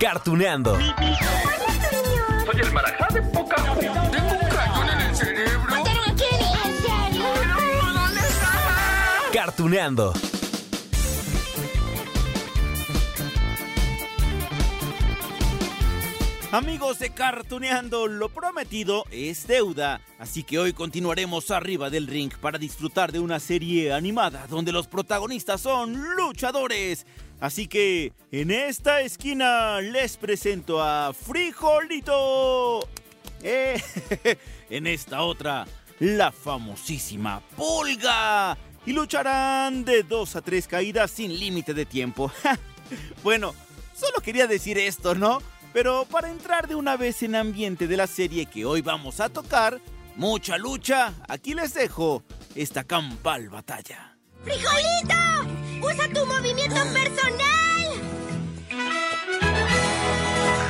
[0.00, 0.76] Cartuneando.
[0.76, 3.56] Soy el marajá de poca.
[3.80, 5.70] Tengo un cañón en el cerebro.
[5.70, 6.52] ¡Mataron a Kenny!
[6.64, 7.24] ¿En serio?
[9.32, 10.12] Cartuneando.
[16.54, 22.58] Amigos de Cartuneando, lo prometido es deuda, así que hoy continuaremos arriba del ring para
[22.58, 27.06] disfrutar de una serie animada donde los protagonistas son luchadores.
[27.40, 32.88] Así que en esta esquina les presento a Frijolito.
[33.42, 33.82] Eh,
[34.70, 35.66] en esta otra,
[35.98, 38.56] la famosísima Pulga.
[38.86, 42.30] Y lucharán de dos a tres caídas sin límite de tiempo.
[43.24, 43.56] bueno,
[43.92, 45.40] solo quería decir esto, ¿no?
[45.74, 49.28] Pero para entrar de una vez en ambiente de la serie que hoy vamos a
[49.28, 49.80] tocar,
[50.14, 52.22] mucha lucha, aquí les dejo
[52.54, 54.16] esta campal batalla.
[54.44, 55.84] ¡Frijolito!
[55.84, 57.88] ¡Usa tu movimiento personal!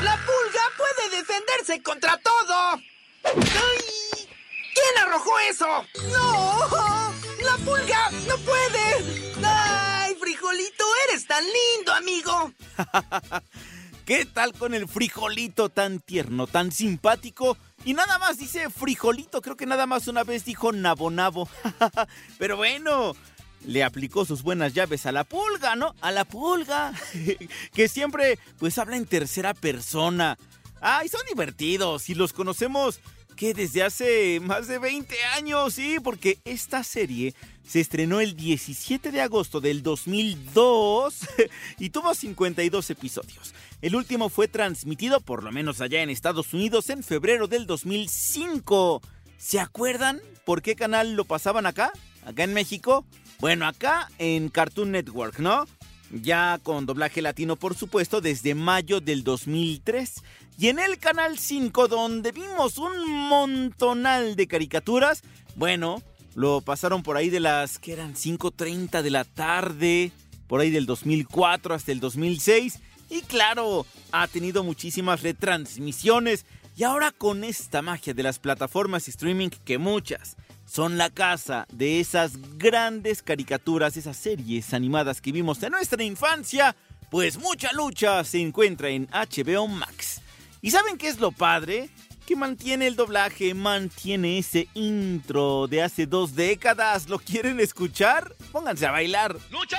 [0.03, 2.81] ¡La pulga puede defenderse contra todo!
[3.25, 4.27] ¡Ay!
[4.73, 5.85] ¿Quién arrojó eso?
[6.13, 7.13] ¡No!
[7.45, 9.35] ¡La pulga no puede!
[9.45, 12.53] ¡Ay, frijolito, eres tan lindo, amigo!
[14.05, 17.57] ¿Qué tal con el frijolito tan tierno, tan simpático?
[17.87, 21.49] Y nada más dice frijolito, creo que nada más una vez dijo nabo nabo.
[22.39, 23.17] Pero bueno,
[23.65, 25.95] le aplicó sus buenas llaves a la pulga, ¿no?
[26.03, 26.93] A la pulga,
[27.73, 30.37] que siempre pues habla en tercera persona.
[30.83, 33.01] Ay, son divertidos y los conocemos
[33.37, 37.35] que desde hace más de 20 años, sí, porque esta serie
[37.67, 41.15] se estrenó el 17 de agosto del 2002
[41.79, 43.55] y tuvo 52 episodios.
[43.81, 49.03] El último fue transmitido, por lo menos allá en Estados Unidos, en febrero del 2005.
[49.39, 51.93] ¿Se acuerdan por qué canal lo pasaban acá?
[52.25, 53.05] ¿Acá en México?
[53.41, 55.67] Bueno, acá en Cartoon Network, ¿no?
[56.11, 60.23] Ya con doblaje latino, por supuesto, desde mayo del 2003.
[60.59, 65.23] Y en el canal 5, donde vimos un montonal de caricaturas,
[65.57, 66.03] bueno,
[66.35, 70.13] lo pasaron por ahí de las que eran 5.30 de la tarde,
[70.47, 72.81] por ahí del 2004 hasta el 2006.
[73.11, 76.45] Y claro, ha tenido muchísimas retransmisiones.
[76.77, 80.37] Y ahora con esta magia de las plataformas streaming que muchas
[80.67, 86.75] son la casa de esas grandes caricaturas, esas series animadas que vimos en nuestra infancia,
[87.11, 90.21] pues mucha lucha se encuentra en HBO Max.
[90.63, 91.91] ¿Y saben qué es lo padre?
[92.27, 97.09] Que mantiene el doblaje, mantiene ese intro de hace dos décadas.
[97.09, 98.35] ¿Lo quieren escuchar?
[98.51, 99.37] Pónganse a bailar.
[99.51, 99.79] Mucha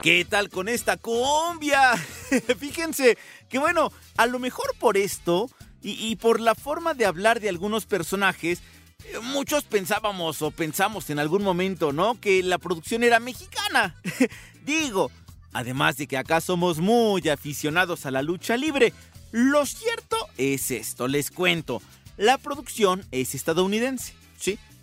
[0.00, 1.96] ¿Qué tal con esta cumbia?
[2.60, 5.50] Fíjense que bueno, a lo mejor por esto
[5.82, 8.60] y, por la forma de hablar de algunos personajes,
[9.04, 12.20] eh, muchos pensábamos o pensamos en algún momento, ¿no?
[12.20, 14.00] Que la producción era mexicana.
[14.64, 15.10] Digo,
[15.52, 18.92] además de que acá somos muy aficionados a la lucha libre,
[19.32, 21.82] lo cierto es esto, les cuento.
[22.16, 24.17] La producción es estadounidense.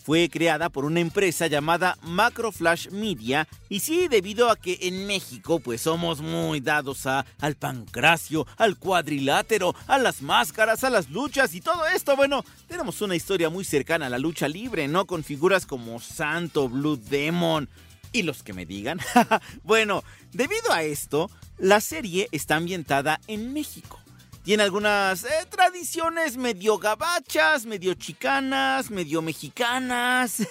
[0.06, 5.60] Fue creada por una empresa llamada Macroflash Media y sí, debido a que en México
[5.60, 11.56] pues somos muy dados a, al pancracio, al cuadrilátero, a las máscaras, a las luchas
[11.56, 15.08] y todo esto, bueno, tenemos una historia muy cercana a la lucha libre, ¿no?
[15.08, 17.68] Con figuras como Santo, Blue Demon,
[18.12, 19.00] y los que me digan.
[19.64, 20.04] bueno,
[20.34, 24.05] debido a esto, la serie está ambientada en México.
[24.46, 30.44] Tiene algunas eh, tradiciones medio gabachas, medio chicanas, medio mexicanas.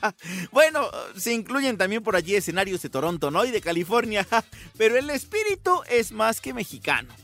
[0.52, 0.88] bueno,
[1.18, 3.44] se incluyen también por allí escenarios de Toronto, ¿no?
[3.44, 4.26] Y de California.
[4.78, 7.14] Pero el espíritu es más que mexicano.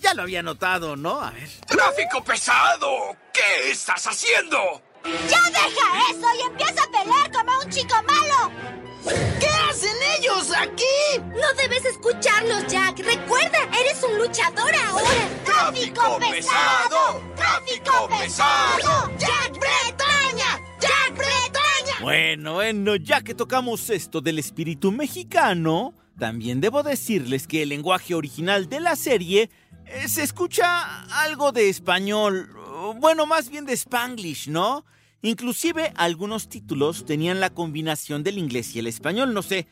[0.00, 1.20] Ya lo había notado, ¿no?
[1.20, 1.48] A ver.
[1.68, 3.16] ¡Tráfico pesado!
[3.32, 4.58] ¿Qué estás haciendo?
[5.04, 8.85] ¡Ya deja eso y empieza a pelear como un chico malo!
[9.06, 10.84] ¿Qué hacen ellos aquí?
[11.20, 12.98] No debes escucharlos, Jack.
[12.98, 15.08] Recuerda, eres un luchador ahora.
[15.44, 17.22] ¡Tráfico pesado!
[17.36, 19.10] ¡Tráfico pesado!
[19.18, 20.60] ¡Jack Bretaña!
[20.80, 22.00] ¡Jack Bretaña!
[22.00, 28.14] Bueno, bueno, ya que tocamos esto del espíritu mexicano, también debo decirles que el lenguaje
[28.14, 29.50] original de la serie
[29.86, 32.50] eh, se escucha algo de español,
[32.96, 34.84] bueno, más bien de spanglish, ¿no?
[35.22, 39.66] Inclusive algunos títulos tenían la combinación del inglés y el español, no sé.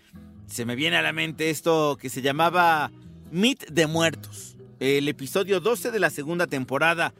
[0.46, 2.90] Se me viene a la mente esto que se llamaba
[3.30, 7.14] Meet de Muertos, el episodio 12 de la segunda temporada.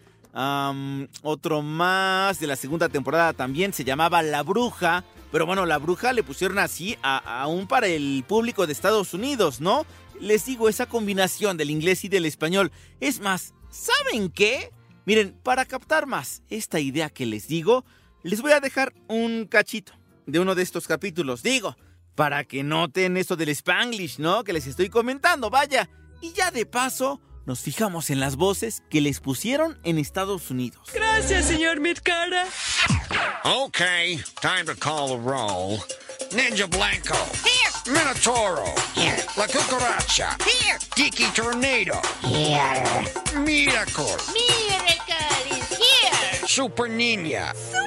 [1.23, 5.05] Otro más de la segunda temporada también se llamaba La Bruja.
[5.31, 9.87] Pero bueno, La Bruja le pusieron así aún para el público de Estados Unidos, ¿no?
[10.21, 12.73] Les digo, esa combinación del inglés y del español.
[13.01, 14.71] Es más, ¿saben qué?
[15.07, 17.85] Miren, para captar más esta idea que les digo,
[18.25, 19.93] les voy a dejar un cachito
[20.27, 21.43] de uno de estos capítulos.
[21.43, 21.77] Digo,
[22.15, 24.45] para que noten eso del spanglish, ¿no?
[24.45, 25.89] Que les estoy comentando, vaya.
[26.21, 30.91] Y ya de paso, nos fijamos en las voces que les pusieron en Estados Unidos.
[30.93, 32.47] Gracias, señor Midcara.
[33.45, 35.79] Okay, time to call the roll.
[36.33, 37.15] Ninja Blanco.
[37.45, 37.95] Here.
[37.95, 38.65] Minotauro.
[38.95, 39.23] Here.
[39.37, 40.37] La Cucaracha.
[40.43, 40.79] Here.
[40.97, 42.01] Tiki Tornado.
[42.23, 43.05] Here.
[43.39, 44.17] Miracle.
[44.33, 46.47] Miracle is here.
[46.47, 46.89] Super.
[46.89, 47.84] Super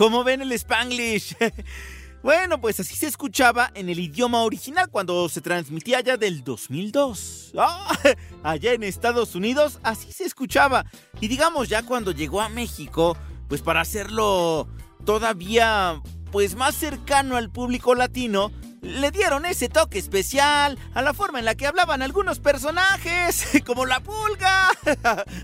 [0.00, 1.36] ¿Cómo ven el spanglish?
[2.22, 7.52] bueno, pues así se escuchaba en el idioma original cuando se transmitía allá del 2002.
[7.58, 7.98] Ah,
[8.42, 10.86] allá en Estados Unidos así se escuchaba.
[11.20, 13.14] Y digamos ya cuando llegó a México,
[13.46, 14.68] pues para hacerlo
[15.04, 16.00] todavía
[16.32, 21.44] pues más cercano al público latino, le dieron ese toque especial a la forma en
[21.44, 24.70] la que hablaban algunos personajes, como la pulga.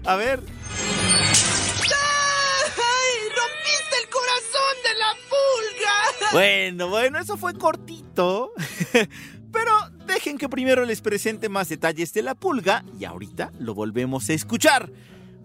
[0.07, 0.43] a ver.
[2.79, 3.29] ¡Ay!
[3.37, 3.96] ¡Rompiste
[5.29, 6.33] pulga!
[6.33, 8.53] Bueno, bueno, eso fue cortito.
[9.53, 9.73] Pero
[10.07, 14.35] dejen que primero les presente más detalles de la pulga y ahorita lo volvemos a
[14.35, 14.91] escuchar.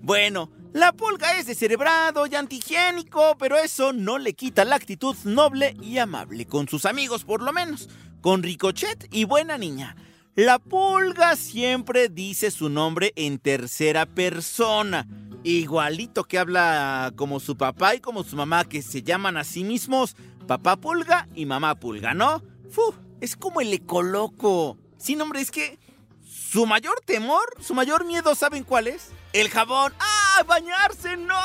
[0.01, 5.75] Bueno, la pulga es descerebrado y antihigiénico, pero eso no le quita la actitud noble
[5.81, 7.89] y amable con sus amigos, por lo menos,
[8.21, 9.95] con Ricochet y Buena Niña.
[10.35, 15.07] La pulga siempre dice su nombre en tercera persona,
[15.43, 19.63] igualito que habla como su papá y como su mamá, que se llaman a sí
[19.63, 20.15] mismos
[20.47, 22.43] papá pulga y mamá pulga, ¿no?
[22.69, 24.77] Fu, es como el ecoloco.
[24.97, 25.79] Sin hombre, es que
[26.23, 29.09] su mayor temor, su mayor miedo, ¿saben cuál es?
[29.33, 29.93] El jabón.
[29.99, 30.43] ¡Ah!
[30.45, 31.17] ¡Bañarse!
[31.17, 31.35] ¡No!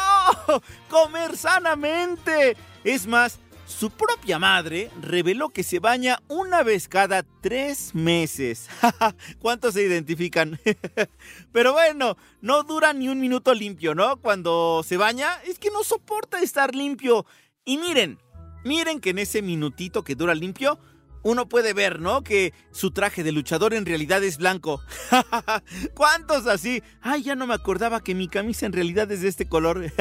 [0.90, 2.56] ¡Comer sanamente!
[2.82, 3.38] Es más,
[3.78, 8.69] su propia madre reveló que se baña una vez cada tres meses.
[9.38, 10.58] ¿Cuántos se identifican?
[11.52, 14.17] Pero bueno, no dura ni un minuto limpio, ¿no?
[14.17, 17.26] Cuando se baña, es que no soporta estar limpio.
[17.67, 18.19] Y miren,
[18.64, 20.78] miren que en ese minutito que dura limpio,
[21.26, 22.23] uno puede ver, ¿no?
[22.23, 24.81] Que su traje de luchador en realidad es blanco.
[25.94, 26.84] ¿Cuántos así?
[27.00, 29.92] Ay, ya no me acordaba que mi camisa en realidad es de este color.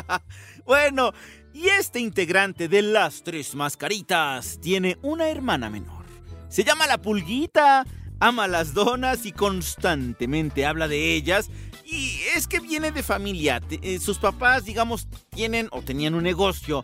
[0.66, 1.12] bueno,
[1.52, 6.04] y este integrante de las tres mascaritas tiene una hermana menor.
[6.48, 7.86] Se llama la pulguita,
[8.18, 11.50] ama las donas y constantemente habla de ellas.
[11.84, 13.60] Y es que viene de familia.
[13.70, 16.82] Eh, Sus papás, digamos, tienen o tenían un negocio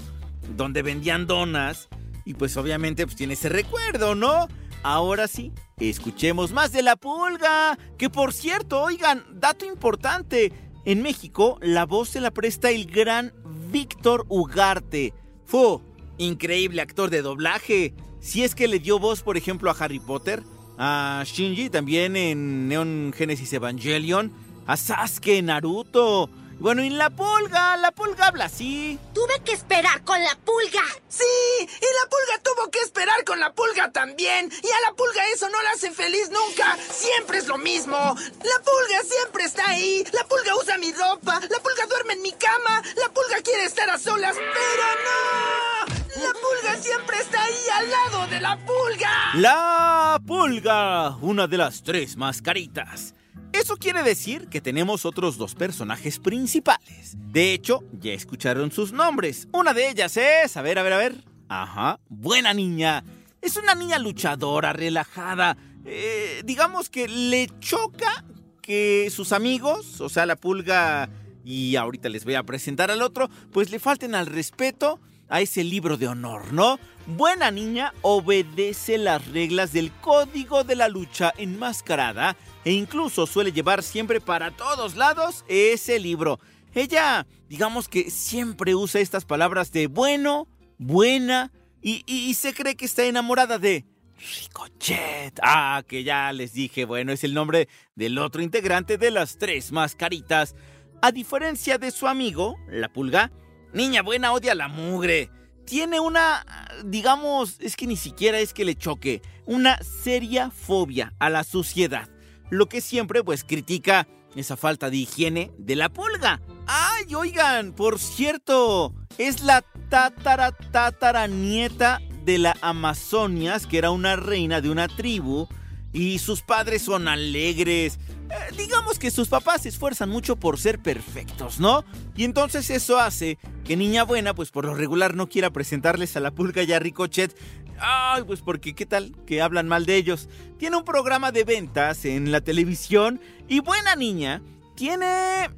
[0.57, 1.89] donde vendían donas.
[2.25, 4.49] Y pues obviamente pues tiene ese recuerdo, ¿no?
[4.83, 7.79] Ahora sí, escuchemos más de la pulga.
[7.99, 10.53] Que por cierto, oigan, dato importante.
[10.87, 13.33] En México, la voz se la presta el gran
[13.71, 15.13] Víctor Ugarte.
[15.45, 15.83] Fu,
[16.17, 17.95] increíble actor de doblaje.
[18.21, 20.43] Si es que le dio voz, por ejemplo, a Harry Potter,
[20.79, 24.33] a Shinji también en Neon Genesis Evangelion,
[24.67, 26.31] a Sasuke en Naruto.
[26.61, 28.99] Bueno, y la pulga, la pulga habla así.
[29.15, 30.83] Tuve que esperar con la pulga.
[31.09, 31.25] Sí,
[31.59, 34.53] y la pulga tuvo que esperar con la pulga también.
[34.53, 36.77] Y a la pulga eso no la hace feliz nunca.
[36.93, 37.97] Siempre es lo mismo.
[37.97, 40.05] La pulga siempre está ahí.
[40.13, 41.41] La pulga usa mi ropa.
[41.41, 42.83] La pulga duerme en mi cama.
[42.97, 46.23] La pulga quiere estar a solas, pero no.
[46.23, 49.31] La pulga siempre está ahí al lado de la pulga.
[49.37, 53.15] La pulga, una de las tres mascaritas.
[53.53, 57.17] Eso quiere decir que tenemos otros dos personajes principales.
[57.17, 59.49] De hecho, ya escucharon sus nombres.
[59.53, 61.25] Una de ellas es, a ver, a ver, a ver.
[61.49, 63.05] Ajá, buena niña.
[63.43, 65.57] Es una niña luchadora, relajada.
[65.85, 68.25] eh, digamos que le choca
[68.63, 71.09] que sus amigos, o sea, la pulga
[71.45, 75.65] y ahorita les voy a presentar al otro, pues le falten al respeto a ese
[75.65, 76.79] libro de honor, ¿no?
[77.17, 83.83] Buena niña obedece las reglas del código de la lucha enmascarada e incluso suele llevar
[83.83, 86.39] siempre para todos lados ese libro.
[86.75, 90.47] Ella, digamos que siempre usa estas palabras de bueno,
[90.79, 91.51] buena
[91.83, 93.85] y, y- y se cree que está enamorada de
[94.19, 95.41] Ricochet.
[95.43, 99.73] Ah, que ya les dije, bueno, es el nombre del otro integrante de las tres
[99.73, 100.55] mascaritas.
[101.03, 103.33] A diferencia de su amigo, la pulga,
[103.73, 105.31] niña buena odia la mugre.
[105.71, 106.45] Tiene una,
[106.85, 112.09] digamos, es que ni siquiera es que le choque, una seria fobia a la suciedad.
[112.51, 116.41] Lo que siempre pues critica esa falta de higiene de la pulga.
[116.67, 124.17] Ay, oigan, por cierto, es la tatara tatara nieta de la Amazonias, que era una
[124.17, 125.47] reina de una tribu,
[125.93, 128.01] y sus padres son alegres.
[128.31, 131.85] Eh, digamos que sus papás se esfuerzan mucho por ser perfectos, ¿no?
[132.17, 136.21] Y entonces eso hace que Niña Buena, pues por lo regular no quiera presentarles a
[136.21, 137.37] la pulga y a Ricochet.
[137.81, 140.29] Ay, pues porque qué tal que hablan mal de ellos.
[140.59, 144.43] Tiene un programa de ventas en la televisión y Buena Niña
[144.77, 145.51] tiene...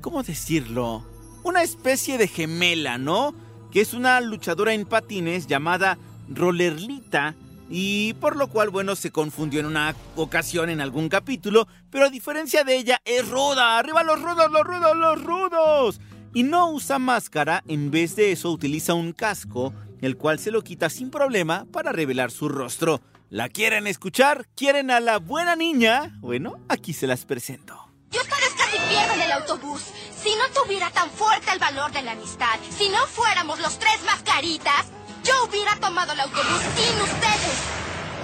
[0.00, 1.04] ¿Cómo decirlo?
[1.42, 3.34] Una especie de gemela, ¿no?
[3.72, 7.34] Que es una luchadora en patines llamada Rollerlita
[7.68, 12.10] y por lo cual, bueno, se confundió en una ocasión en algún capítulo, pero a
[12.10, 13.78] diferencia de ella, es ruda.
[13.78, 16.00] ¡Arriba los rudos, los rudos, los rudos!
[16.34, 20.62] Y no usa máscara, en vez de eso utiliza un casco, el cual se lo
[20.62, 23.00] quita sin problema para revelar su rostro.
[23.30, 24.46] ¿La quieren escuchar?
[24.54, 26.16] ¿Quieren a la buena niña?
[26.20, 27.87] Bueno, aquí se las presento.
[28.10, 29.82] Yo tal vez casi pierdo en el autobús.
[30.22, 34.02] Si no tuviera tan fuerte el valor de la amistad, si no fuéramos los tres
[34.04, 34.86] mascaritas,
[35.24, 37.58] yo hubiera tomado el autobús sin ustedes.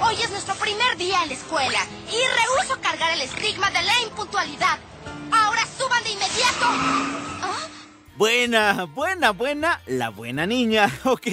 [0.00, 4.00] Hoy es nuestro primer día en la escuela y rehuso cargar el estigma de la
[4.02, 4.78] impuntualidad.
[5.30, 6.64] Ahora suban de inmediato.
[7.42, 7.68] ¿Ah?
[8.16, 11.26] Buena, buena, buena, la buena niña, ok.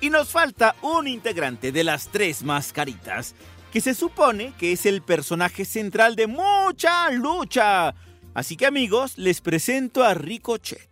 [0.00, 3.34] Y nos falta un integrante de las tres mascaritas,
[3.78, 7.94] que se supone que es el personaje central de mucha lucha.
[8.34, 10.90] Así que amigos, les presento a Ricochet.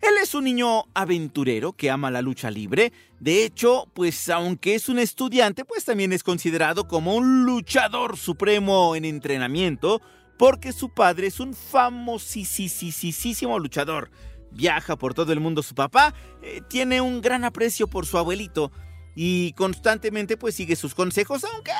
[0.00, 2.92] Él es un niño aventurero que ama la lucha libre.
[3.20, 8.96] De hecho, pues aunque es un estudiante, pues también es considerado como un luchador supremo
[8.96, 10.02] en entrenamiento,
[10.36, 14.10] porque su padre es un famosísimo luchador.
[14.50, 16.12] Viaja por todo el mundo su papá,
[16.42, 18.72] eh, tiene un gran aprecio por su abuelito
[19.14, 21.72] y constantemente pues sigue sus consejos, aunque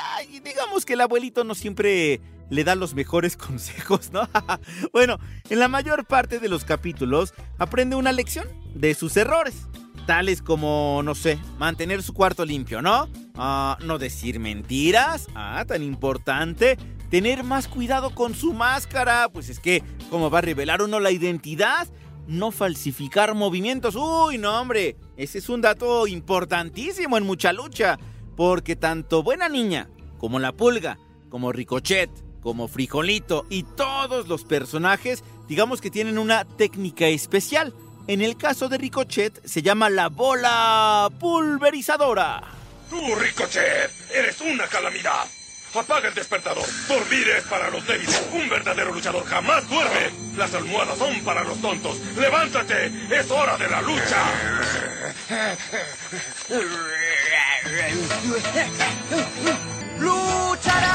[0.42, 4.28] digamos que el abuelito no siempre le da los mejores consejos, ¿no?
[4.92, 9.66] bueno, en la mayor parte de los capítulos aprende una lección de sus errores,
[10.06, 13.08] tales como, no sé, mantener su cuarto limpio, ¿no?
[13.36, 16.76] Ah, no decir mentiras, ah, tan importante,
[17.10, 21.10] tener más cuidado con su máscara, pues es que, ¿cómo va a revelar uno la
[21.10, 21.88] identidad?
[22.26, 23.96] No falsificar movimientos.
[23.96, 27.98] Uy, no, hombre, ese es un dato importantísimo en mucha lucha,
[28.36, 29.88] porque tanto Buena Niña,
[30.18, 36.44] como La Pulga, como Ricochet, como Frijolito y todos los personajes, digamos que tienen una
[36.44, 37.74] técnica especial.
[38.06, 42.42] En el caso de Ricochet se llama la bola pulverizadora.
[42.90, 45.24] Tú, Ricochet, eres una calamidad.
[45.74, 46.64] Apaga el despertador.
[46.88, 48.22] Dormir es para los débiles.
[48.32, 50.10] Un verdadero luchador jamás duerme.
[50.36, 51.98] Las almohadas son para los tontos.
[52.16, 52.92] Levántate.
[53.10, 54.24] Es hora de la lucha.
[59.98, 60.94] ¡Lucharán!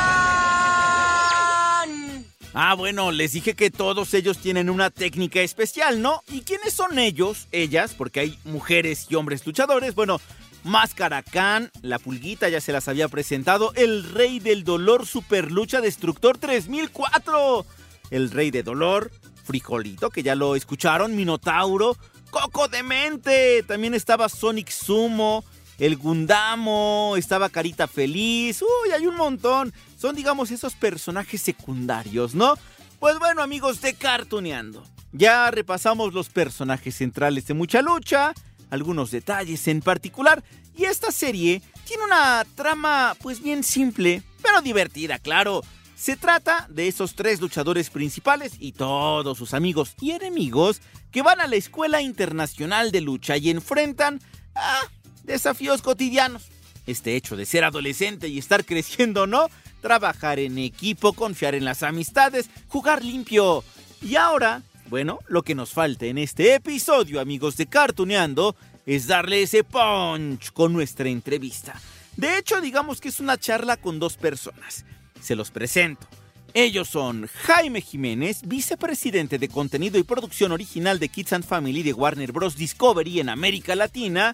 [2.54, 6.24] Ah, bueno, les dije que todos ellos tienen una técnica especial, ¿no?
[6.30, 7.48] ¿Y quiénes son ellos?
[7.52, 9.94] Ellas, porque hay mujeres y hombres luchadores.
[9.94, 10.20] Bueno,
[10.64, 15.82] Máscara Khan, la pulguita ya se las había presentado, el rey del dolor super lucha
[15.82, 17.66] destructor 3004,
[18.12, 19.12] el rey de dolor,
[19.46, 21.98] Frijolito, que ya lo escucharon, Minotauro,
[22.30, 25.44] Coco Demente, también estaba Sonic Sumo,
[25.80, 32.56] el Gundamo, estaba Carita Feliz, uy, hay un montón, son digamos esos personajes secundarios, ¿no?
[33.00, 38.34] Pues bueno amigos de Cartuneando, ya repasamos los personajes centrales de mucha lucha,
[38.70, 40.44] algunos detalles en particular.
[40.76, 45.62] Y esta serie tiene una trama pues bien simple, pero divertida, claro.
[45.96, 51.42] Se trata de esos tres luchadores principales y todos sus amigos y enemigos que van
[51.42, 54.22] a la Escuela Internacional de Lucha y enfrentan
[54.56, 54.80] a
[55.24, 56.48] desafíos cotidianos.
[56.88, 59.50] Este hecho de ser adolescente y estar creciendo, ¿no?
[59.82, 63.64] Trabajar en equipo, confiar en las amistades, jugar limpio.
[64.02, 68.56] Y ahora bueno, lo que nos falta en este episodio, amigos de Cartuneando,
[68.86, 71.80] es darle ese punch con nuestra entrevista.
[72.18, 74.86] De hecho, digamos que es una charla con dos personas.
[75.22, 76.08] Se los presento.
[76.56, 81.94] Ellos son Jaime Jiménez, vicepresidente de contenido y producción original de Kids and Family de
[81.94, 82.58] Warner Bros.
[82.58, 84.34] Discovery en América Latina.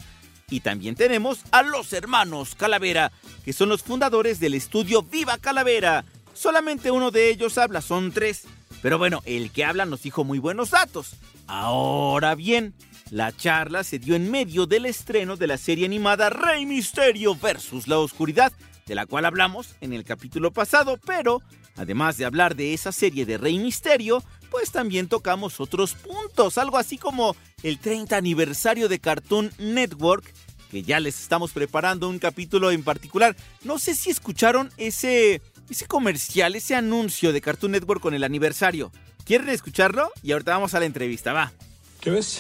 [0.50, 3.12] Y también tenemos a los hermanos Calavera,
[3.44, 6.06] que son los fundadores del estudio Viva Calavera.
[6.34, 8.46] Solamente uno de ellos habla, son tres.
[8.82, 11.16] Pero bueno, el que habla nos dijo muy buenos datos.
[11.48, 12.74] Ahora bien,
[13.12, 17.88] la charla se dio en medio del estreno de la serie animada Rey Misterio versus
[17.88, 18.52] la Oscuridad,
[18.88, 21.42] de la cual hablamos en el capítulo pasado, pero
[21.76, 26.78] además de hablar de esa serie de Rey Misterio, pues también tocamos otros puntos, algo
[26.78, 30.26] así como el 30 aniversario de Cartoon Network,
[30.72, 33.36] que ya les estamos preparando un capítulo en particular.
[33.64, 38.92] No sé si escucharon ese, ese comercial, ese anuncio de Cartoon Network con el aniversario.
[39.26, 40.12] ¿Quieren escucharlo?
[40.22, 41.52] Y ahorita vamos a la entrevista, va.
[42.00, 42.38] ¿Qué ves?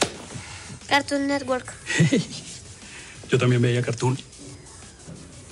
[0.87, 1.73] Cartoon Network.
[3.29, 4.17] Yo también veía cartoon.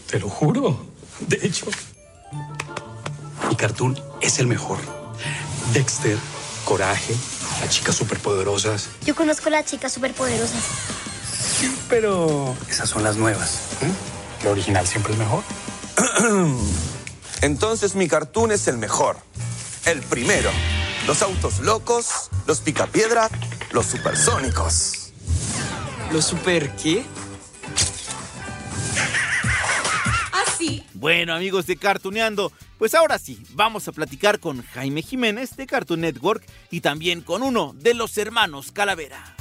[0.10, 0.86] Te lo juro.
[1.28, 1.66] De hecho,
[3.50, 4.78] mi cartoon es el mejor.
[5.74, 6.18] Dexter,
[6.66, 7.16] Coraje,
[7.62, 8.90] las chicas superpoderosas.
[9.06, 10.64] Yo conozco a las chicas superpoderosas.
[11.60, 13.62] Sí, pero esas son las nuevas.
[13.82, 13.92] ¿eh?
[14.44, 15.44] La original siempre es mejor.
[17.44, 19.18] Entonces mi cartoon es el mejor.
[19.86, 20.50] El primero.
[21.06, 23.30] Los autos locos, los picapiedra,
[23.74, 25.12] los supersónicos.
[26.14, 27.04] ¿Los super qué?
[30.32, 30.86] ¿Así?
[30.94, 36.00] Bueno, amigos de Cartuneando, pues ahora sí, vamos a platicar con Jaime Jiménez de Cartoon
[36.00, 39.36] Network y también con uno de los hermanos Calavera.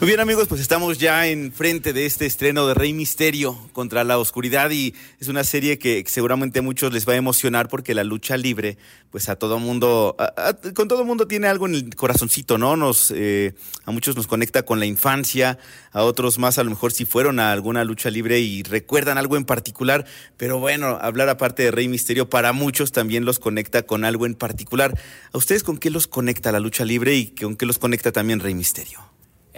[0.00, 4.04] Muy bien amigos, pues estamos ya en frente de este estreno de Rey Misterio contra
[4.04, 7.94] la Oscuridad y es una serie que seguramente a muchos les va a emocionar porque
[7.94, 8.78] la lucha libre,
[9.10, 12.76] pues a todo mundo, a- con todo mundo tiene algo en el corazoncito, ¿no?
[12.76, 13.54] Nos, eh,
[13.86, 15.58] a muchos nos conecta con la infancia,
[15.90, 19.36] a otros más a lo mejor si fueron a alguna lucha libre y recuerdan algo
[19.36, 24.04] en particular, pero bueno, hablar aparte de Rey Misterio para muchos también los conecta con
[24.04, 24.96] algo en particular.
[25.32, 28.38] ¿A ustedes con qué los conecta la lucha libre y con qué los conecta también
[28.38, 29.00] Rey Misterio?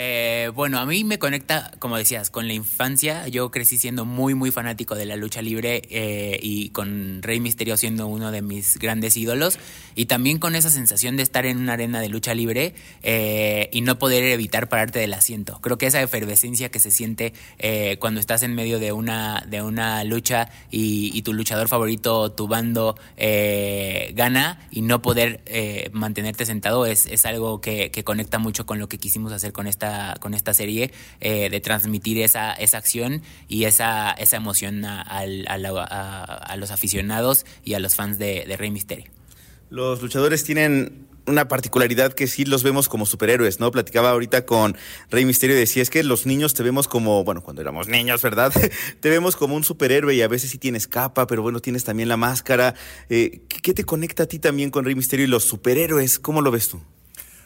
[0.03, 3.29] Eh, bueno, a mí me conecta, como decías, con la infancia.
[3.29, 7.77] Yo crecí siendo muy, muy fanático de la lucha libre eh, y con Rey Misterio
[7.77, 9.59] siendo uno de mis grandes ídolos.
[9.95, 13.83] Y también con esa sensación de estar en una arena de lucha libre eh, y
[13.83, 15.61] no poder evitar pararte del asiento.
[15.61, 19.61] Creo que esa efervescencia que se siente eh, cuando estás en medio de una, de
[19.61, 25.43] una lucha y, y tu luchador favorito, tu bando, gana y no poder
[25.93, 29.67] mantenerte sentado es, es algo que, que conecta mucho con lo que quisimos hacer con
[29.67, 29.90] esta,
[30.21, 35.25] con esta serie, eh, de transmitir esa, esa acción y esa, esa emoción a,
[36.57, 39.07] los aficionados y a los fans de, Rey Misterio.
[39.71, 43.71] Los luchadores tienen una particularidad que sí los vemos como superhéroes, ¿no?
[43.71, 44.77] Platicaba ahorita con
[45.11, 48.21] Rey Misterio y decía, es que los niños te vemos como, bueno, cuando éramos niños,
[48.23, 48.53] ¿verdad?
[49.01, 52.09] te vemos como un superhéroe y a veces sí tienes capa, pero bueno, tienes también
[52.09, 52.75] la máscara.
[53.09, 56.19] Eh, ¿qué, qué te conecta a ti también con Rey Misterio y los superhéroes?
[56.19, 56.81] ¿Cómo lo ves tú?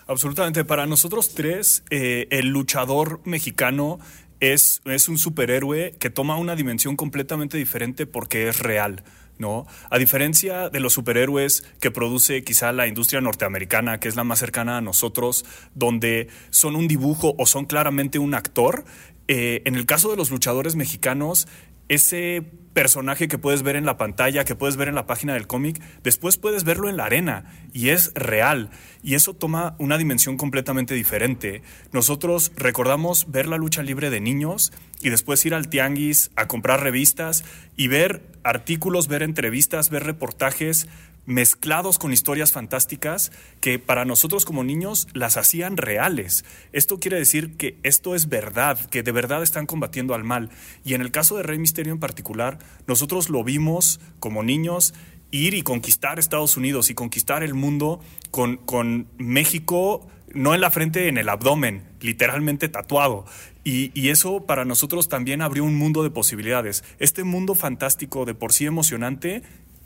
[0.07, 0.65] Absolutamente.
[0.65, 3.99] Para nosotros tres, eh, el luchador mexicano
[4.41, 9.03] es, es un superhéroe que toma una dimensión completamente diferente porque es real.
[9.37, 9.67] ¿No?
[9.91, 14.39] A diferencia de los superhéroes que produce quizá la industria norteamericana, que es la más
[14.39, 18.85] cercana a nosotros, donde son un dibujo o son claramente un actor,
[19.27, 21.49] eh, en el caso de los luchadores mexicanos,
[21.89, 25.47] ese personaje que puedes ver en la pantalla, que puedes ver en la página del
[25.47, 28.69] cómic, después puedes verlo en la arena y es real.
[29.03, 31.63] Y eso toma una dimensión completamente diferente.
[31.93, 36.83] Nosotros recordamos ver la lucha libre de niños y después ir al tianguis a comprar
[36.83, 37.45] revistas
[37.77, 40.89] y ver artículos, ver entrevistas, ver reportajes
[41.27, 46.45] mezclados con historias fantásticas que para nosotros como niños las hacían reales.
[46.73, 50.51] Esto quiere decir que esto es verdad, que de verdad están combatiendo al mal.
[50.85, 54.95] Y en el caso de Rey Misterio en particular, nosotros lo vimos como niños
[55.31, 60.71] ir y conquistar Estados Unidos y conquistar el mundo con, con México no en la
[60.71, 63.25] frente, en el abdomen, literalmente tatuado.
[63.63, 66.85] Y, y eso para nosotros también abrió un mundo de posibilidades.
[66.99, 69.43] Este mundo fantástico, de por sí emocionante,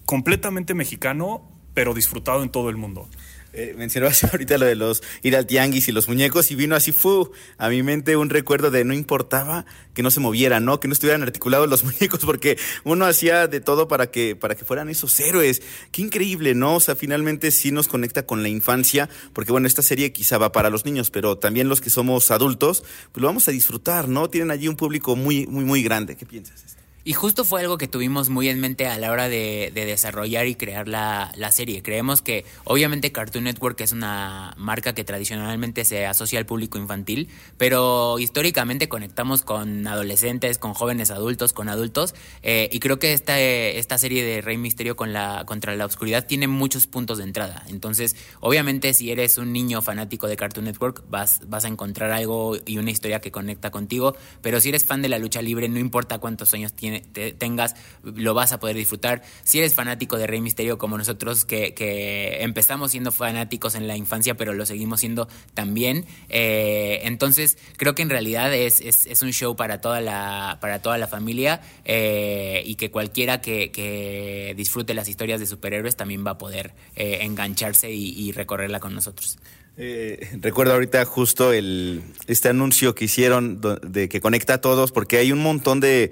[0.08, 3.10] completamente mexicano, pero disfrutado en todo el mundo.
[3.52, 3.76] Eh,
[4.32, 7.68] ahorita lo de los ir al tianguis y los muñecos y vino así fu a
[7.68, 10.80] mi mente un recuerdo de no importaba que no se movieran, ¿no?
[10.80, 14.64] Que no estuvieran articulados los muñecos porque uno hacía de todo para que para que
[14.64, 15.60] fueran esos héroes.
[15.92, 16.76] Qué increíble, ¿no?
[16.76, 20.52] O sea, finalmente sí nos conecta con la infancia, porque bueno, esta serie quizá va
[20.52, 24.30] para los niños, pero también los que somos adultos, pues lo vamos a disfrutar, ¿no?
[24.30, 26.16] Tienen allí un público muy muy muy grande.
[26.16, 26.77] ¿Qué piensas?
[27.08, 30.46] Y justo fue algo que tuvimos muy en mente a la hora de, de desarrollar
[30.46, 31.82] y crear la, la, serie.
[31.82, 37.30] Creemos que obviamente Cartoon Network es una marca que tradicionalmente se asocia al público infantil,
[37.56, 43.40] pero históricamente conectamos con adolescentes, con jóvenes adultos, con adultos, eh, y creo que esta,
[43.40, 47.64] esta serie de Rey Misterio con la, contra la oscuridad tiene muchos puntos de entrada.
[47.68, 52.58] Entonces, obviamente si eres un niño fanático de Cartoon Network, vas, vas a encontrar algo
[52.66, 55.78] y una historia que conecta contigo, pero si eres fan de la lucha libre, no
[55.78, 59.22] importa cuántos años tengas, lo vas a poder disfrutar.
[59.44, 63.96] Si eres fanático de Rey Misterio como nosotros, que, que empezamos siendo fanáticos en la
[63.96, 69.32] infancia, pero lo seguimos siendo también, eh, entonces creo que en realidad es, es, un
[69.32, 74.94] show para toda la, para toda la familia eh, y que cualquiera que, que, disfrute
[74.94, 79.38] las historias de superhéroes también va a poder eh, engancharse y, y, recorrerla con nosotros.
[79.80, 85.18] Eh, recuerdo ahorita justo el, este anuncio que hicieron de que conecta a todos, porque
[85.18, 86.10] hay un montón de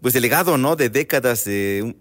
[0.00, 0.76] pues de legado, ¿no?
[0.76, 1.96] De décadas de,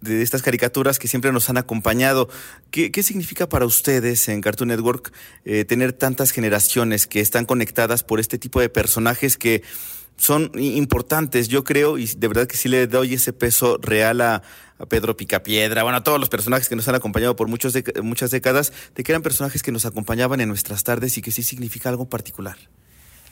[0.00, 2.28] de estas caricaturas que siempre nos han acompañado.
[2.70, 5.12] ¿Qué, qué significa para ustedes en Cartoon Network
[5.44, 9.62] eh, tener tantas generaciones que están conectadas por este tipo de personajes que
[10.16, 14.42] son importantes, yo creo, y de verdad que sí le doy ese peso real a,
[14.88, 18.72] Pedro Picapiedra, bueno, a todos los personajes que nos han acompañado por muchos muchas décadas,
[18.94, 22.08] de que eran personajes que nos acompañaban en nuestras tardes y que sí significa algo
[22.08, 22.56] particular.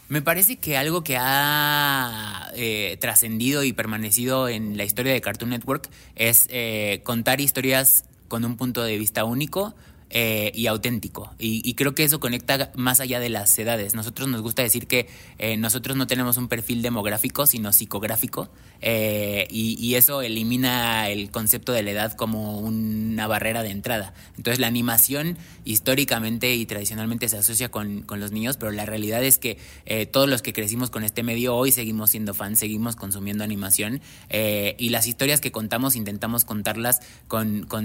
[0.08, 5.50] Me parece que algo que ha eh, trascendido y permanecido en la historia de Cartoon
[5.50, 9.74] Network es eh, contar historias con un punto de vista único,
[10.18, 11.30] eh, y auténtico.
[11.38, 13.94] Y, y, creo que eso conecta más allá de las edades.
[13.94, 18.48] Nosotros nos gusta decir que eh, nosotros no tenemos un perfil demográfico, sino psicográfico.
[18.80, 24.14] Eh, y, y, eso elimina el concepto de la edad como una barrera de entrada.
[24.36, 29.24] Entonces la animación históricamente y tradicionalmente se asocia con, con los niños, pero la realidad
[29.24, 32.96] es que eh, todos los que crecimos con este medio hoy seguimos siendo fans, seguimos
[32.96, 37.84] consumiendo animación eh, y las historias que contamos intentamos contarlas con, con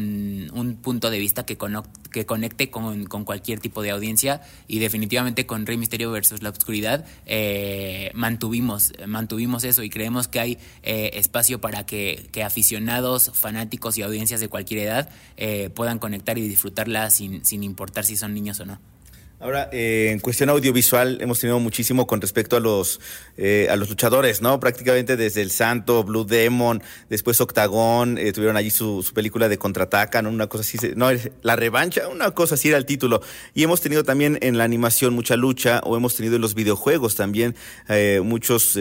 [0.53, 1.83] un punto de vista que, cono
[2.25, 7.05] conecte con, con, cualquier tipo de audiencia y definitivamente con Rey Misterio versus la Obscuridad
[7.25, 13.97] eh, mantuvimos, mantuvimos eso y creemos que hay eh, espacio para que, que, aficionados, fanáticos
[13.97, 18.33] y audiencias de cualquier edad eh, puedan conectar y disfrutarla sin, sin importar si son
[18.33, 18.90] niños o no.
[19.41, 23.01] Ahora, eh, en cuestión audiovisual, hemos tenido muchísimo con respecto a los,
[23.37, 24.59] eh, a los luchadores, ¿no?
[24.59, 29.57] Prácticamente desde El Santo, Blue Demon, después Octagón, eh, tuvieron allí su, su, película de
[29.57, 30.29] Contraataca, ¿no?
[30.29, 31.07] Una cosa así, no,
[31.41, 33.23] La Revancha, una cosa así era el título.
[33.55, 37.15] Y hemos tenido también en la animación mucha lucha, o hemos tenido en los videojuegos
[37.15, 37.55] también
[37.89, 38.77] eh, muchos,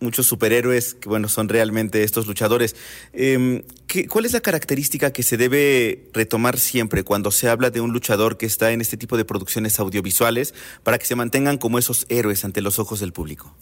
[0.00, 2.76] muchos superhéroes que, bueno, son realmente estos luchadores.
[3.12, 7.80] Eh, ¿qué, ¿Cuál es la característica que se debe retomar siempre cuando se habla de
[7.80, 11.78] un luchador que está en este tipo de producciones audiovisuales para que se mantengan como
[11.78, 13.54] esos héroes ante los ojos del público?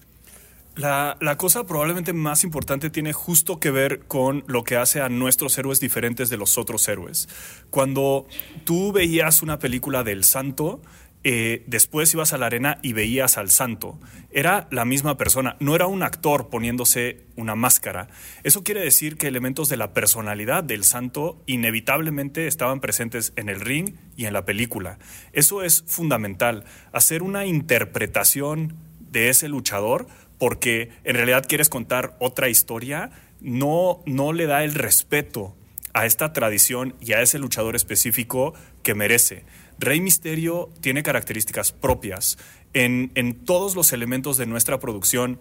[0.77, 5.09] La, la, cosa probablemente más importante tiene justo que ver con lo que hace a
[5.09, 7.29] nuestros héroes diferentes de los otros héroes.
[7.71, 8.29] Cuando
[8.63, 10.81] tú veías una película del santo,
[11.25, 13.99] eh, después ibas a la arena y veías al santo.
[14.31, 18.09] Era la misma persona, no era un actor poniéndose una máscara.
[18.45, 23.61] Eso quiere decir que elementos de la personalidad del santo inevitablemente estaban presentes en el
[23.61, 24.99] ring y en la película.
[25.33, 28.77] Eso es fundamental, hacer una interpretación
[29.11, 30.07] de ese luchador
[30.39, 35.57] porque en realidad quieres contar otra historia, no, no le da el respeto
[35.95, 39.45] a esta tradición y a ese luchador específico que merece.
[39.79, 42.39] Rey Misterio tiene características propias
[42.73, 45.39] en, en todos los elementos de nuestra producción,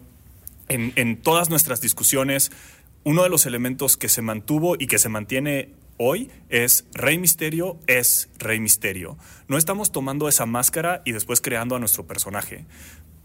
[0.68, 2.50] en, en, todas nuestras discusiones.
[3.04, 7.78] Uno de los elementos que se mantuvo y que se mantiene hoy es Rey Misterio
[7.86, 9.18] es Rey Misterio.
[9.48, 12.64] No estamos tomando esa máscara y después creando a nuestro personaje.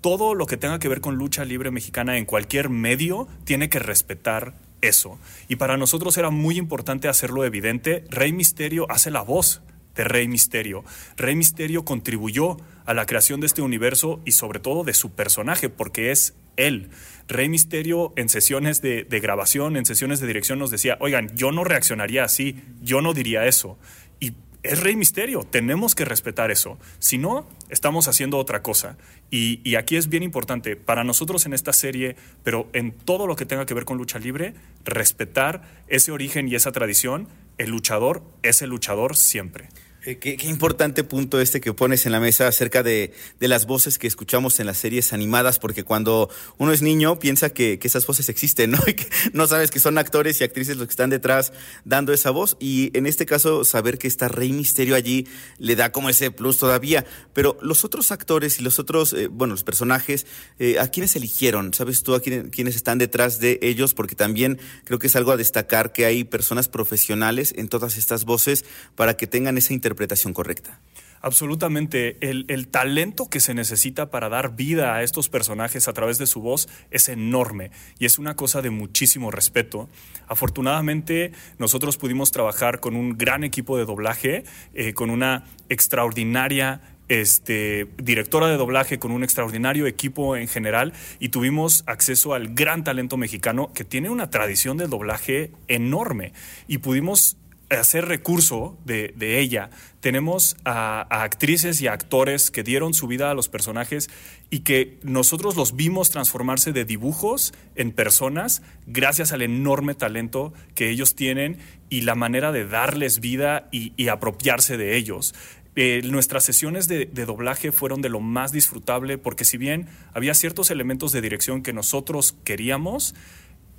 [0.02, 3.80] Todo lo que tenga que ver con lucha libre mexicana en cualquier medio tiene que
[3.80, 5.18] respetar eso.
[5.48, 8.04] Y para nosotros era muy importante hacerlo evidente.
[8.10, 9.62] Rey Misterio hace la voz
[9.96, 10.84] de Rey Misterio.
[11.18, 15.70] Rey Misterio contribuyó a la creación de este universo y sobre todo de su personaje,
[15.70, 16.90] porque es él.
[17.28, 21.64] Rey Misterio en sesiones de, grabación, en sesiones de dirección nos decía, oigan, yo no
[21.64, 23.78] reaccionaría así, yo no diría eso.
[24.20, 26.78] Y es Rey Misterio, tenemos que respetar eso.
[27.00, 28.98] Si no, estamos haciendo otra cosa.
[29.30, 33.46] Y, aquí es bien importante, para nosotros en esta serie, pero en todo lo que
[33.46, 34.54] tenga que ver con lucha libre,
[34.86, 37.28] respetar ese origen y esa tradición.
[37.58, 39.70] El luchador es el luchador siempre.
[40.06, 44.06] Eh, qué, importante punto este que pones en la mesa acerca de, las voces que
[44.06, 48.72] escuchamos en las series animadas, porque cuando uno es niño piensa que, esas voces existen,
[48.72, 48.80] ¿no?
[48.88, 51.54] Y que no sabes que son actores y actrices los que están detrás
[51.86, 52.58] dando esa voz.
[52.60, 56.58] Y en este caso, saber que está Rey Misterio allí le da como ese plus
[56.58, 57.06] todavía.
[57.34, 60.26] Pero los otros actores y los otros, eh, bueno, los personajes,
[60.60, 61.74] eh, ¿a quiénes eligieron?
[61.74, 63.94] ¿Sabes tú a quién- quiénes están detrás de ellos?
[63.94, 68.26] Porque también creo que es algo a destacar que hay personas profesionales en todas estas
[68.26, 69.93] voces para que tengan esa interpretación
[70.34, 70.80] correcta.
[71.22, 72.18] Absolutamente.
[72.20, 76.28] El, el talento que se necesita para dar vida a estos personajes a través de
[76.28, 79.90] su voz es enorme y es una cosa de muchísimo respeto.
[80.28, 87.88] Afortunadamente, nosotros pudimos trabajar con un gran equipo de doblaje, eh, con una extraordinaria este,
[87.98, 93.18] directora de doblaje con un extraordinario equipo en general y tuvimos acceso al gran talento
[93.18, 96.34] mexicano que tiene una tradición de doblaje enorme
[96.68, 97.38] y pudimos
[97.78, 99.70] hacer recurso de, ella.
[100.00, 104.10] Tenemos a, actrices y actores que dieron su vida a los personajes
[104.50, 110.90] y que nosotros los vimos transformarse de dibujos en personas gracias al enorme talento que
[110.90, 111.58] ellos tienen
[111.90, 115.34] y la manera de darles vida y, apropiarse de ellos.
[115.76, 120.70] Eh, nuestras sesiones de doblaje fueron de lo más disfrutable porque si bien había ciertos
[120.70, 123.16] elementos de dirección que nosotros queríamos,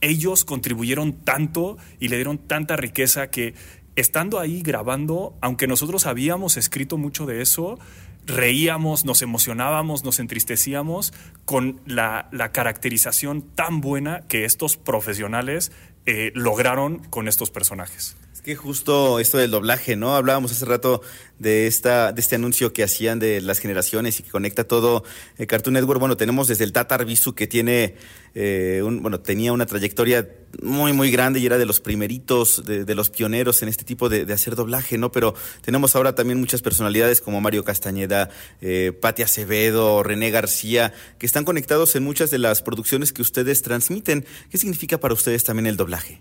[0.04, 3.54] ellos contribuyeron tanto y le dieron tanta riqueza que
[3.96, 7.78] estando ahí grabando, aunque nosotros habíamos escrito mucho de eso,
[8.26, 11.12] reíamos, nos emocionábamos, nos entristecíamos
[11.44, 15.72] con la, caracterización tan buena que estos profesionales
[16.07, 18.16] eh, lograron con estos personajes.
[18.44, 20.14] Que justo esto del doblaje, ¿no?
[20.16, 21.00] Hablábamos hace rato
[21.38, 25.02] de esta, de este anuncio que hacían de las generaciones y que conecta todo
[25.38, 25.98] eh, Cartoon Network.
[25.98, 27.94] Bueno, tenemos desde el Tata Arbizu que tiene
[28.35, 30.28] eh, un, bueno, tenía una trayectoria
[30.62, 34.30] muy, muy grande y era de los primeritos, de, los pioneros en este tipo de,
[34.30, 35.11] hacer doblaje, ¿no?
[35.11, 38.28] Pero tenemos ahora también muchas personalidades como Mario Castañeda,
[38.61, 43.62] eh, Pati Acevedo, René García, que están conectados en muchas de las producciones que ustedes
[43.62, 44.26] transmiten.
[44.50, 46.20] ¿Qué significa para ustedes también el doblaje?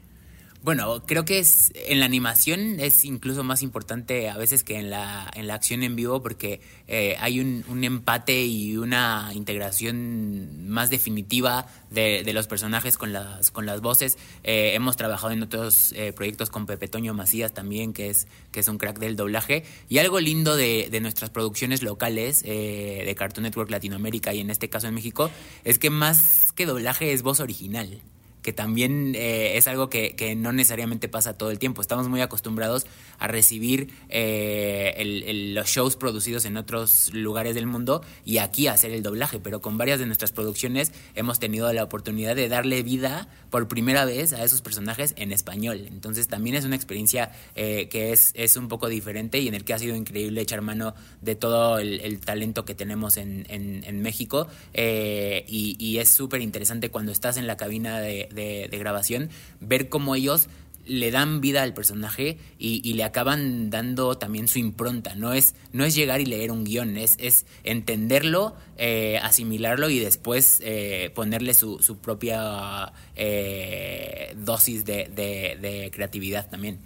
[0.64, 4.90] Bueno, creo que es en la animación es incluso más importante a veces que en
[4.90, 10.70] la, en la acción en vivo porque eh, hay un, un, empate y una integración
[10.70, 14.18] más definitiva de, de, los personajes con las, con las voces.
[14.46, 18.62] Eh, hemos trabajado en otros eh, proyectos con Pepe Toño Macías también, que es, que
[18.62, 19.66] es un crack del doblaje.
[19.90, 24.50] Y algo lindo de, de nuestras producciones locales eh, de Cartoon Network Latinoamérica y en
[24.50, 25.30] este caso en México
[25.66, 28.02] es que más que doblaje es voz original
[28.44, 31.82] que también eh, es algo que, que, no necesariamente pasa todo el tiempo.
[31.82, 32.86] Estamos muy acostumbrados
[33.18, 39.02] a recibir eh, los shows producidos en otros lugares del mundo y aquí hacer el
[39.02, 43.68] doblaje, pero con varias de nuestras producciones hemos tenido la oportunidad de darle vida por
[43.68, 45.86] primera vez a esos personajes en español.
[45.88, 49.64] Entonces también es una experiencia eh, que es, es un poco diferente y en el
[49.64, 54.48] que ha sido increíble echar mano de todo el, talento que tenemos en, en, México
[54.76, 60.16] y, y es súper interesante cuando estás en la cabina de de, grabación, ver cómo
[60.16, 60.50] ellos
[60.86, 65.16] le dan vida al personaje y, le acaban dando también su impronta.
[65.16, 70.00] No es, no es llegar y leer un guion, es, es entenderlo, eh, asimilarlo y
[70.00, 76.80] después eh, ponerle su, propia eh, dosis de, de, creatividad también.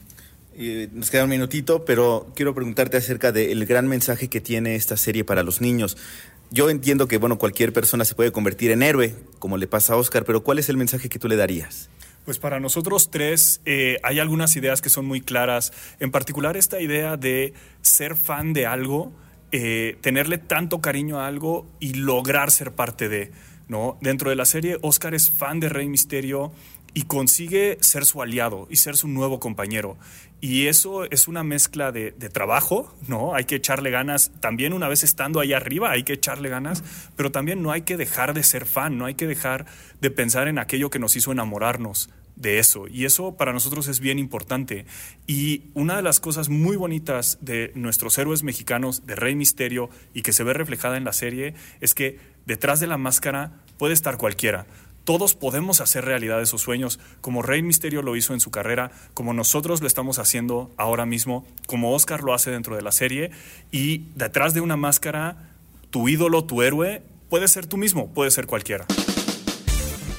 [0.93, 5.23] Nos queda un minutito, pero quiero preguntarte acerca del gran mensaje que tiene esta serie
[5.23, 5.97] para los niños
[6.51, 9.97] yo entiendo que, bueno, cualquier persona se puede convertir en héroe, como le pasa a
[9.97, 11.89] Oscar, pero ¿cuál es el mensaje que tú le darías?
[12.25, 16.81] Pues para nosotros tres eh, hay algunas ideas que son muy claras, en particular esta
[16.81, 19.13] idea de ser fan de algo,
[19.53, 23.31] eh, tenerle tanto cariño a algo y lograr ser parte de,
[23.69, 23.97] ¿no?
[24.01, 26.51] Dentro de la serie, Oscar es fan de Rey Misterio
[26.97, 29.99] y consigue ser su aliado y ser su nuevo compañero.
[30.41, 33.35] Y eso es una mezcla de, trabajo, ¿no?
[33.35, 36.83] Hay que echarle ganas, también una vez estando ahí arriba hay que echarle ganas,
[37.15, 39.67] pero también no hay que dejar de ser fan, no hay que dejar
[40.01, 42.87] de pensar en aquello que nos hizo enamorarnos de eso.
[42.87, 44.87] Y eso para nosotros es bien importante.
[45.27, 50.23] Y una de las cosas muy bonitas de nuestros héroes mexicanos, de Rey Misterio, y
[50.23, 54.17] que se ve reflejada en la serie, es que detrás de la máscara puede estar
[54.17, 54.65] cualquiera
[55.07, 59.31] todos podemos hacer realidad esos sueños, como Rey Misterio lo hizo en su carrera, como
[59.33, 63.31] nosotros lo estamos haciendo ahora mismo, como Oscar lo hace dentro de la serie,
[63.71, 65.55] y detrás de una máscara,
[65.91, 68.85] tu ídolo, tu héroe, puede ser tú mismo, puede ser cualquiera.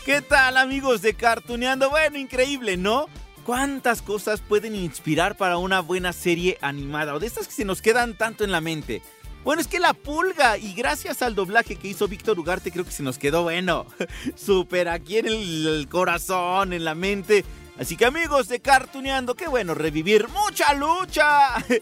[0.07, 1.91] ¿Qué tal amigos de Cartuneando?
[1.91, 3.09] Bueno, increíble, ¿no?
[3.45, 7.83] ¿Cuántas cosas pueden inspirar para una buena serie animada o de estas que se nos
[7.83, 9.03] quedan tanto en la mente?
[9.45, 12.91] Bueno, es que la pulga, y gracias al doblaje que hizo Víctor Ugarte, creo que
[12.91, 13.87] se nos quedó bueno.
[14.37, 17.45] Súper aquí en el, corazón, en la mente.
[17.79, 21.65] Así que amigos de Cartuneando, qué bueno revivir mucha lucha.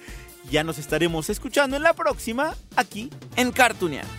[0.48, 4.12] Ya nos estaremos escuchando en la próxima, aquí en Cartuneando.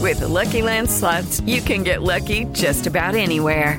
[0.00, 3.78] With Lucky Land slots, you can get lucky just about anywhere.